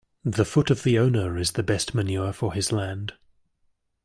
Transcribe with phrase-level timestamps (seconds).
[0.25, 3.13] The foot of the owner is the best manure for his land.